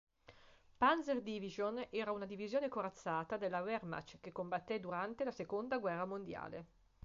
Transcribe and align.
Panzer-Division 0.79 1.85
era 1.91 2.11
una 2.11 2.25
divisione 2.25 2.69
corazzata 2.69 3.37
della 3.37 3.61
Wehrmacht 3.61 4.17
che 4.19 4.31
combatté 4.31 4.79
durante 4.79 5.23
la 5.23 5.29
seconda 5.29 5.77
guerra 5.77 6.05
mondiale. 6.05 6.65